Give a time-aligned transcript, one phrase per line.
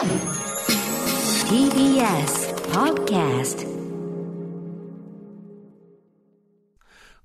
[0.00, 0.08] TBS
[2.72, 3.68] Podcast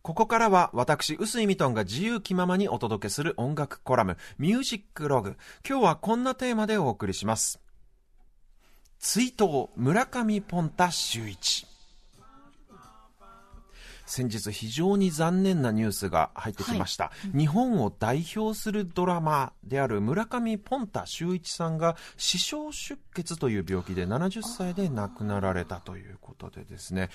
[0.01, 5.38] ここからは私、臼井ミトンが自由気ままにお届けする音楽コラム、ミュージックログ。
[5.65, 7.61] 今日はこんなテーマでお送りします。
[8.99, 11.65] 追悼、村上ポンタ秀一。
[14.06, 27.09] 先日非常に残念なニュースが入ってきました、日本を代表するドラマーである村上ポンタ秀一さんが視床出血という病気で70歳で亡くなられたということでですね、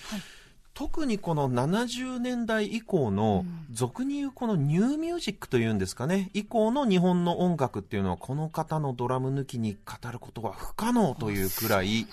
[0.75, 12.07] 特にこの70年代以降の、俗に言うこのニューミュージックというんですかね、以降の日本の音楽っていうのは、この方のドラム抜きに語ることは不可能というくらい、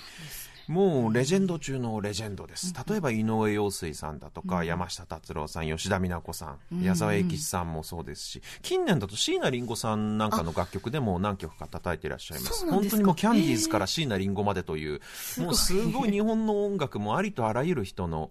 [0.67, 2.73] もうレジェンド中のレジェンドです。
[2.87, 12.59] 例えば井上陽水さんだとか、山下達郎さん、吉田美奈子さん、矢沢永吉さんもそうですし、近年だと椎名林檎さんなんかの楽曲でも何曲か叩いていらっしゃいます。
[12.59, 14.99] すか本当にもうキャンディーズから椎名林檎までという、
[15.37, 18.29] もうすごい日本の音楽もありとあらゆる人の、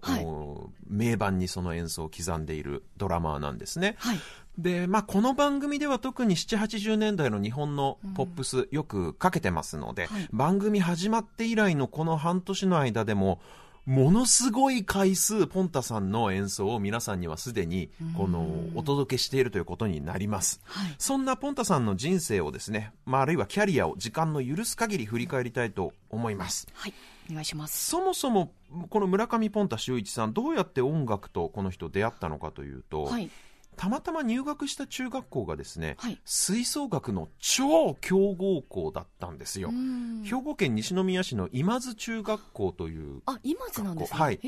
[0.87, 3.95] 名盤にその演奏を刻んでいるドラマーなんですね。
[3.97, 4.19] はい。
[4.57, 13.39] で、まあ、この番組では特に7、80年代の日本のポップスよくかけてますので、はい番組始まって以来のこの半年の間でも、
[13.87, 20.59] ものすごい回数、ポンタさんの演奏を皆さんにはすでに、この、お届けしているということになります。
[20.65, 20.95] はい。
[20.97, 26.67] そんなポンタさんの人生をですね、まあ、あるいはキャリアを時間の許す限り振り返りたいと思います。
[26.73, 26.93] はい。
[27.31, 27.89] お願いします。
[27.89, 28.51] そもそも、
[28.89, 33.29] この村上ポンタ秀一さん、どうやって音楽とこの人出会ったのかというと、はい。
[33.77, 39.69] たまたま入学した中学校がですね、はい吹奏楽の超強豪校だったんですよ。
[39.69, 43.21] うん兵庫県西宮市の今津中学校という。
[43.25, 44.19] あ、今津なんですね。
[44.19, 44.39] はい。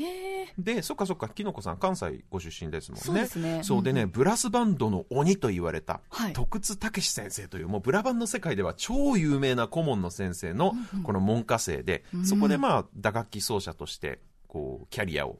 [0.58, 3.02] で、そっかそっか、きのこさん関西ご出身ですもんね。
[3.04, 15.38] そうですねそうでね、うんブラスバンドの鬼と言われた、はい徳津武史先生という、もうブラバンの世界では超有名な顧問の先生の、この門下生で、そこでまあ、打楽器奏者として、こう、キャリアを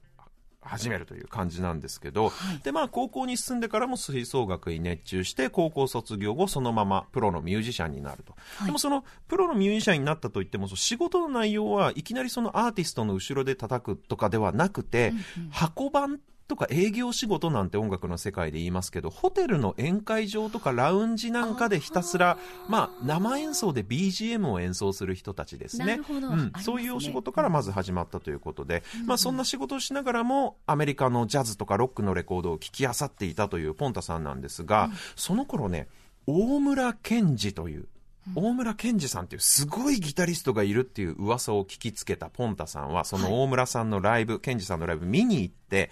[0.62, 8.34] 始めるという感じなんですけど、で、まあ、高校に進んでからも吹奏楽に熱中して、高校卒業後、そのままプロのミュージシャンになると。
[8.56, 8.66] はい。
[8.66, 15.12] でもその、プロのミュージシャンになったといっても、その仕事の内容はいきなりそのアーティストの後ろで叩くとかではなくて、
[15.50, 22.38] 箱番とか営業仕事なんて音楽の世界で言いますけど、ホテルの宴会場とかラウンジなんかでひたすら、
[22.69, 25.84] まあ、生演奏で BGM を演奏する人たちですね。
[25.87, 26.28] なるほど。
[26.28, 26.53] うん。
[26.60, 35.87] そういうお仕事からまず始まったということで、まあそんな仕事をしながらも、アメリカのジャズとかロックのレコードを聴き漁っていたというポンタさんなんですが、その頃ね、
[36.27, 37.87] 大村健二という、
[38.34, 45.91] 大村健二さんっていうすごいギタリストがいるっていう噂を聞きつけたポンタさんは、その大村さんのライブ、健二さんのライブ見に行って、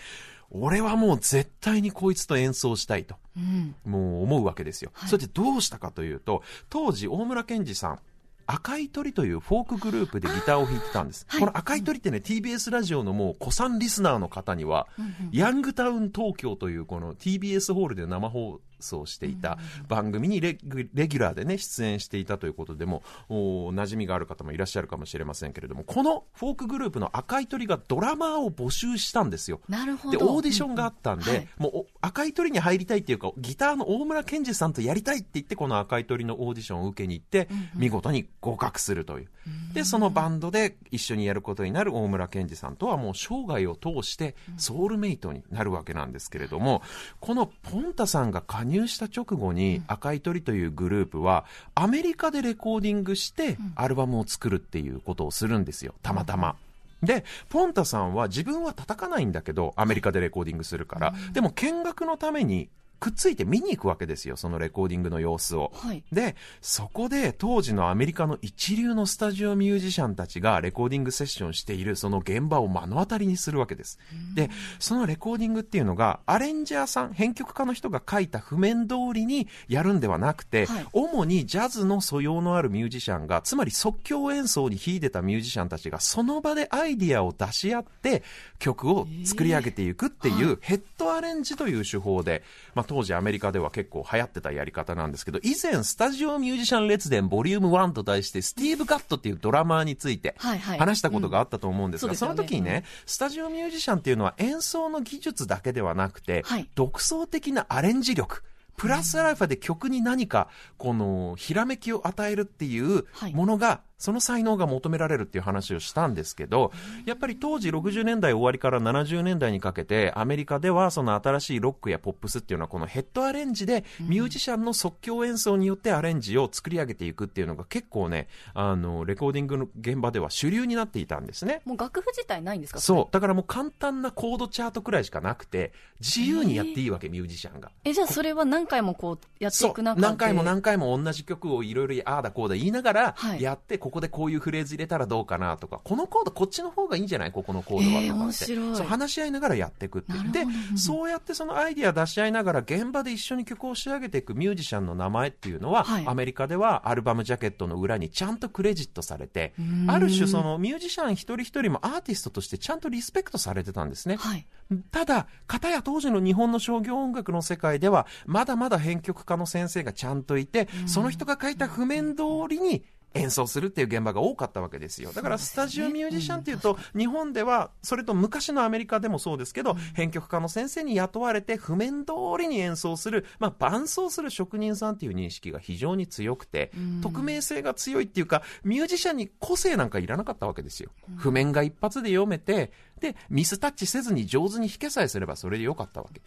[0.51, 3.17] 俺はもう絶対にこいつと演奏したいと。
[3.37, 3.75] うん。
[3.85, 4.93] もう思うわけですよ。
[5.07, 8.01] それでどうしたかというと、当時大村憲司さん、
[8.47, 11.27] 赤い鳥というフォークグループでギターを弾いてたんです。
[11.29, 14.89] はいこの赤い鳥ってね、TBS ラジオのもう古参リスナーの方には、
[15.33, 19.59] ヤングタウン東京というこの TBS ホールで生放送していた
[19.89, 29.61] 番組にレギレギュラーでね、出演していたということでも、お馴染みがある方もいらっしゃるかもしれませんけれども、このフォークグループの赤い鳥がドラマーを募集したんですよ。
[29.69, 30.19] で、なるほど。
[30.35, 39.29] オーディションがあったんで、うんはいもうお赤い鳥に入りたいっていうか、ギターの大村憲司さんとやりたいって言って、この赤い鳥のオーディションを受けに行って、見事に合格するという。
[39.75, 46.83] で、そのバンドで一緒にやることになる大村健二さんとはもう生涯を通してソウルメイトになるわけなんですけれども、
[47.21, 56.57] このポンタさんが加入した直後に赤い鳥というグループはアメリカでレコーディングしてアルバムを作るっていうことをするんですよ、たまたま。
[57.03, 62.69] で、ポンタさんは自分は叩かないんだけど、アメリカでレコーディングするから、でも見学のために
[63.01, 65.73] くっついて見に行くわけですよ、そのレコーディングの様子を。
[65.75, 66.03] はい。
[66.13, 73.99] で、そこで当時のアメリカの一流のスタジオミュージシャンたちがレコーディングセッションしているその現場を目の当たりにするわけです。
[74.35, 80.87] で、そのレコーディングっていうのが、アレンジャーさん、編曲家の人が書いた譜面通りにやるんではなくて、はい。
[80.93, 88.23] 主にジャズの素養のあるミュージシャンが、つまり即興演奏に秀でたミュージシャンたちが、その場でアイディアを出し合って、
[88.59, 92.43] 曲を作り上げていくっていう、ヘッドアレンジという手法で、
[92.75, 102.17] まあ当時アメリカでは結構流行ってたやり方なんですけど、以前、スタジオミュージシャン列伝ボリューム1と題して、スティーブ・ガットっていうドラマーについて話したことがあったと思うんですが、うん。
[102.17, 106.69] その時にね、スタジオミュージシャンっていうのは演奏の技術だけではなくて、はい。
[106.75, 108.43] 独創的なアレンジ力、
[108.79, 110.49] プラスアルファで曲に何か、
[110.79, 113.35] この、ひらめきを与えるっていうはい。
[113.35, 116.73] ものがその才能が求められるっていう話をしたんですけど、
[117.05, 131.61] やっぱり当時60年代終わりから70年代にかけて、アメリカではその新しいロックやポップスっていうのはこのヘッドアレンジでミュージシャンの即興演奏によってアレンジを作り上げていくっていうのが結構ね、あの、レコーディングの現場では主流になっていたんですね。
[131.65, 132.81] もう楽譜自体ないんですか？
[132.81, 133.13] そう。
[133.13, 137.73] だからもう簡単なコードチャートくらいしかなくて、自由にやっていいわけ、ミュージシャンが。
[137.85, 147.33] え、じゃあそれは何回もこうやっていく中で何回も何回も同じ曲をいろいろああだこうだ言いながらはいやって、ここでこういうフレーズ入れたらどうかなとか、このコードこっちの方がいいんじゃない？
[147.33, 148.77] ここのコードはえーとかって、面白い。
[148.77, 150.13] そう話し合いながらやっていくって。
[150.13, 150.45] で
[150.77, 156.07] そうやってそのアイディア出し合いながら現場で一緒に曲を仕上げていくミュージシャンの名前っていうのは、はい。
[156.07, 159.91] アメリカではアルバムジャケットの裏にちゃんとクレジットされてん。
[159.91, 164.17] ある種そのミュージシャン一人一人もアーティストとしてちゃんとリスペクトされてたんですね。
[164.17, 164.47] はい。
[164.91, 172.85] ただ、片や当時の日本の商業音楽の世界では、まだまだ編曲家の先生がちゃんといて、その人が書いた譜面通りに
[173.15, 175.13] 演奏するっていう現場が多かったわけですよ。
[175.13, 186.71] だから、スタジオミュージシャンっていうと、日本では、それと昔のアメリカでもそうですけど、編曲家の先生に雇われて、譜面通りに演奏する、まあ、伴奏する職人さんっていう認識が非常に強くて、
[187.03, 190.91] 匿名性が強いっていうか、ミュージシャンに個性なんかいらなかったわけですよ。
[191.17, 196.21] 譜面が一発で読めて、で、ミスタッチせずに上手に弾けさえすればそれでよかったわけ。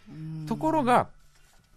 [0.46, 1.08] ところが、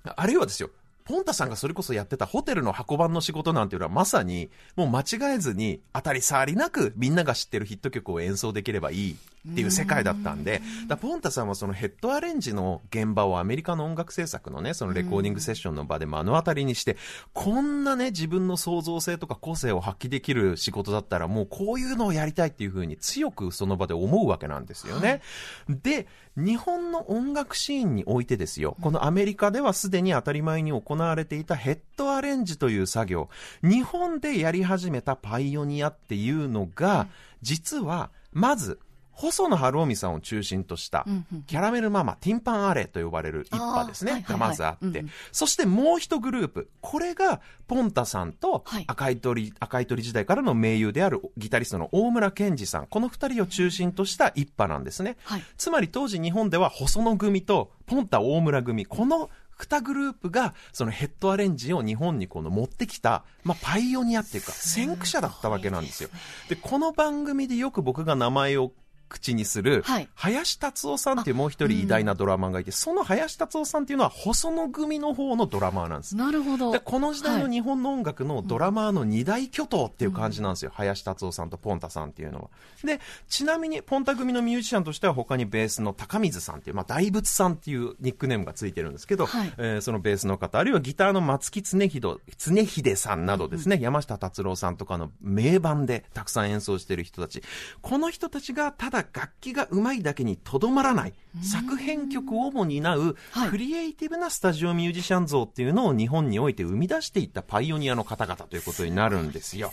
[0.04, 0.70] あるいはですよ、
[1.06, 16.98] ポンタさんがそれこそやってたホテルの箱番の仕事なんていうのはまさに、もう間違えずに当たり障りなくみんなが知ってるヒット曲を演奏できればいいっていう世界だったんで、だポンタさんはそのヘッドアレンジの現場をアメリカの音楽制作のね、そのレコーディングセッションの場で目の当たりにして、
[17.34, 25.22] こんなね、自分の創造性とか個性を発揮できる仕事だったらもうこういうのをやりたいっていうふうに強くその場で思うわけなんですよね。
[25.70, 33.30] で、日本の音楽シーンにおいてですよ、このアメリカではすでに当たり前に行われていたヘッドアレンジという作業、
[33.62, 37.08] 日本でやり始めたパイオニアっていうのが、
[37.42, 38.80] 実は、まず、
[39.16, 41.06] 細野晴臣さんを中心とした
[41.48, 55.18] キャラメルママ、ティンパンアレと呼ばれる一派ですね、がまずあって、そしてもう一グループ、これが、ポンタさんとはい、赤い鳥、赤い鳥時代からの盟友であるギタリストの大村健二さん、この二人を中心とした一派なんですね。
[55.24, 55.44] はい。
[55.58, 66.10] つまり当時日本では細野組とポンタ大村組、この2グループがそのヘッドアレンジを日本にこの持ってきた、まあ、パイオニアっていうか先駆者だったわけなんですよ。
[66.50, 68.74] で、この番組でよく僕が名前を
[69.16, 76.16] 口にする、はい林達夫さんっていうもう一人偉大なドラマーがいて、その林達夫さんっていうのは細野組の方のドラマーなんです。
[76.16, 76.72] なるほど。
[76.72, 80.72] でこの時代のはい日本の音楽のドラマーの二大巨頭っていう感じなんですよ。
[80.74, 82.50] 林達夫さんとポンタさんっていうのは。
[82.84, 97.44] で、ちなみにポンタ組のミュージシャンとしては他にベースの高水さんっていう、まあ大仏さんっていうニックネームがついてるんですけど、はいえーそのベースの方、あるいはギターの松木常秀常秀さんなどですね、山下達郎さんとかの名盤でたくさん演奏してる人たち。
[97.82, 103.50] この人たちがただ楽器が上手いだけにとどまらない、作編曲をも担うはい。
[103.50, 109.72] クリエイティブなスタジオミュージシャン像っていうのを日本において生み出していったパイオニアの方々ということになるんですよ。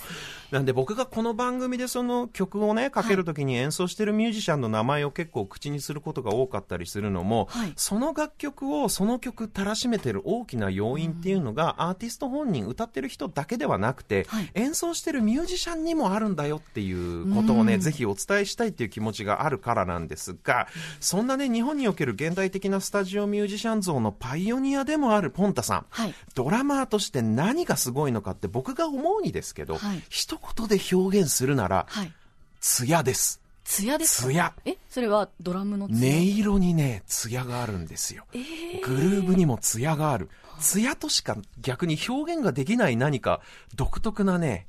[0.50, 7.73] なんで僕がこの番組でその曲をね、かけるときに演奏してるミュージシャンの名前を結構口にすることが多かったりするのも、はい。
[7.76, 14.50] その楽曲をその曲たらしめてる大きな要因っていうのが、アーティスト本人歌ってる人だけではなくて、はい。
[14.55, 20.67] 演奏してるミュージシャンにもあるんだよっていうことをね、ぜひお伝えしたいっていう気持ちがあるからなんですが、
[21.00, 25.87] そんなね、日本における現代的なスタジオミュージシャン像のパイオニアでもあるポンタさん。
[25.91, 32.12] はいドラマーとして何がすごいのかって僕が思うにですけど、はい一言で表現するなら、はい。
[32.61, 33.41] 艶です。
[33.65, 34.29] 艶ですか？
[34.29, 34.53] 艶。
[34.65, 38.25] え、それはドラムの艶音色にね、艶があるんですよ。
[38.32, 40.31] えーグルーブにも艶がある。
[40.58, 43.41] 艶としか逆に表現ができない何か
[43.75, 44.67] 独特なね、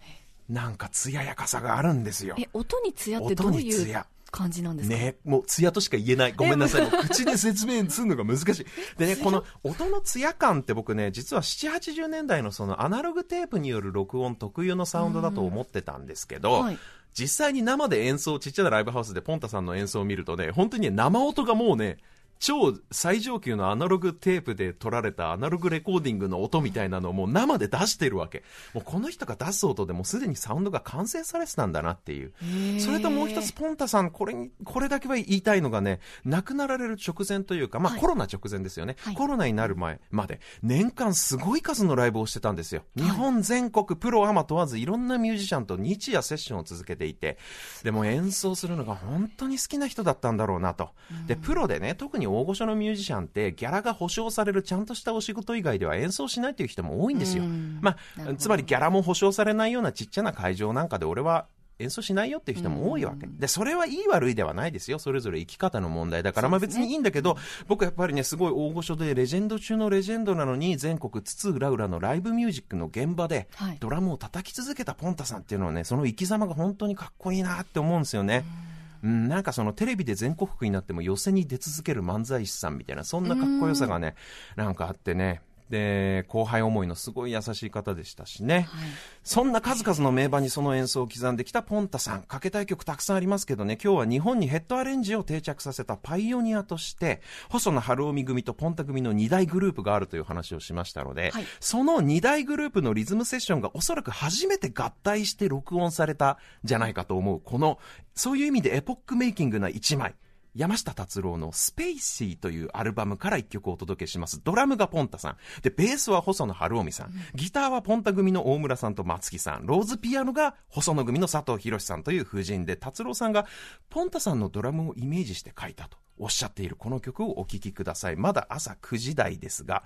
[0.50, 2.36] なんか艶やかさがあるんですよ。
[2.38, 4.96] え、音に艶ってどう音にいう艶感じなんですか？
[4.96, 6.34] ね、もう艶としか言えない。
[6.34, 6.82] ごめんなさい。
[6.82, 8.66] もう口で説明するのが難しい。
[8.98, 16.78] でね、この音の艶感って僕ね、実は7、80年代のそのアナログテープによる録音特有のサウンドだと思ってたんですけど、はい
[17.16, 22.00] 実際に生で演奏、ちっちゃなライブハウスでポンタさんの演奏を見るとね、本当にね、生音がもうね、
[22.44, 28.44] 超最上級のアナログテープで撮られたアナログレコーディングの音みたいなのをもう生で出してるわけ。
[28.74, 32.34] もうこの人が出す音でもうすでにサウンドが完成されてたんだなっていう。
[32.80, 42.84] それともう一つ、ポンタさん、これに、これだけは言いたいのがね、亡くなられる直前というか、まあ、はいコロナ直前ですよね、はいコロナになる前まで、年間すごい数のライブをしてたんですよ。
[42.98, 47.38] 日本全国、プロアマ問わず、いろんなミュージシャンと日夜セッションを続けていて、
[47.84, 50.90] でも演奏するのが本当に好きな人だったんだろうなと。
[51.26, 57.44] で、プロでね、特に大御所のミュージシャンってギャラが保証されるちゃんとしたお仕事以外では演奏しないという人も多いんですよ。
[57.44, 61.48] うんまあ、つまりギャラも保証されないようなちっちゃな会場なんかで俺は
[61.80, 63.28] 演奏しないよっていう人も多いわけ。
[63.28, 65.00] で、それはいい悪いではないですよ。
[65.00, 67.38] それぞれ生き方の問題だから、まあ別にいいんだけど、
[67.68, 78.46] 僕やっぱりね、すごい大御所でレジェンド中のレジェンドなのに、全国津々浦々のライブミュージックの現場ではい、ドラムを叩き続けたポンタさんっていうのはね、その生き様が本当にかっこいいなって思うんですよね。
[78.46, 78.73] うん、
[79.03, 84.15] なんかそのテレビで全国区になっても寄せに出続ける漫才師さんみたいな、そんなかっこよさがね、
[84.55, 85.41] なんかあってね。
[85.74, 88.68] で、後輩思いのすごい優しい方でしたしね。
[88.70, 88.89] はい
[89.24, 107.80] そんな数々の名盤にその演奏を刻んできたポンタさん、かけたい曲たくさんありますけどね、今日は日本にヘッドアレンジを定着させたパイオニアとして、細野晴臣組とポンタ組の2大グループがあるという話をしましたので、はいその2大グループのリズムセッションがおそらく初めて合体して録音されたんじゃないかと思う、この、
[108.13, 110.15] そういう意味でエポックメイキングな1枚。
[110.55, 114.39] 山下達郎のスペイシーというアルバムから一曲をお届けします。
[114.43, 115.38] ドラムがポンタさん。
[115.63, 117.13] で、ベースは細野晴臣さん。
[117.33, 119.65] ギターはポンタ組の大村さんと松木さん。
[119.65, 123.48] ローズピアノが細野組の佐藤博さんという夫人で、達郎さんが
[123.89, 128.15] ポンタさんのドラムをイメージして書いたとおっしゃっているこの曲をお聴きください。
[128.15, 129.83] まだ朝9時台ですが、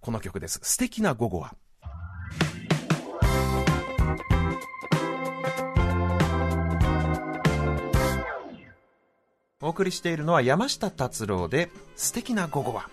[0.00, 0.60] この曲です。
[0.62, 1.54] 素敵な午後は。
[9.62, 12.90] お送りしているのは山下達郎で素敵な午後は。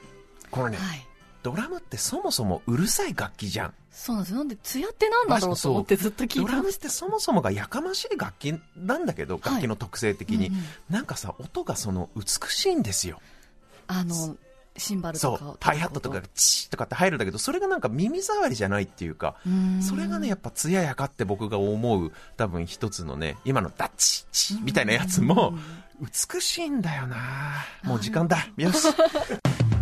[0.52, 1.06] これね、はい。
[1.42, 3.74] ドラムってそもそもうるさい楽器じゃん。
[3.92, 4.38] そうなんですよ。
[4.38, 10.48] なんで、艶ってなんだろうと思ってずっと聞いドラムってそもそもがやかましい楽器なんだけど、楽器の特性的に。
[10.48, 13.22] うんうんなんかさ、音がその美しいんですよ。
[13.88, 14.38] あの、
[14.78, 15.58] シンバルそうとかを。。
[15.62, 25.54] ハイハットとかがチーとかって入るんだけど、それがなんか耳障りじゃないっていうか、うんそれがね、やっぱ艶やかって僕が思う、多分一つのね、今のダッチチみたいなやつも、
[26.02, 27.18] 美しいんだよな
[27.84, 28.48] もう時間だ。
[28.58, 28.88] よし。